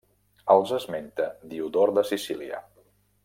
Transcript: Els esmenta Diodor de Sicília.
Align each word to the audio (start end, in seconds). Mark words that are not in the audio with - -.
Els 0.53 0.71
esmenta 0.77 1.27
Diodor 1.53 1.95
de 1.99 2.07
Sicília. 2.13 2.65